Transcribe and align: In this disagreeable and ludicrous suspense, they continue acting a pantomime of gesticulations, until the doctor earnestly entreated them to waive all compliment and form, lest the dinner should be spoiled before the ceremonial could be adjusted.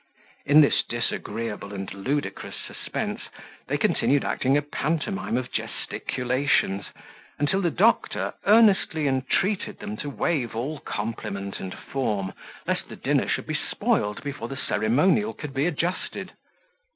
In 0.47 0.61
this 0.61 0.81
disagreeable 0.81 1.75
and 1.75 1.93
ludicrous 1.93 2.55
suspense, 2.55 3.21
they 3.67 3.77
continue 3.77 4.19
acting 4.21 4.57
a 4.57 4.63
pantomime 4.63 5.37
of 5.37 5.51
gesticulations, 5.51 6.85
until 7.37 7.61
the 7.61 7.69
doctor 7.69 8.33
earnestly 8.47 9.05
entreated 9.07 9.77
them 9.77 9.95
to 9.97 10.09
waive 10.09 10.55
all 10.55 10.79
compliment 10.79 11.59
and 11.59 11.75
form, 11.77 12.33
lest 12.65 12.89
the 12.89 12.95
dinner 12.95 13.27
should 13.29 13.45
be 13.45 13.53
spoiled 13.53 14.23
before 14.23 14.47
the 14.47 14.57
ceremonial 14.57 15.33
could 15.35 15.53
be 15.53 15.67
adjusted. 15.67 16.31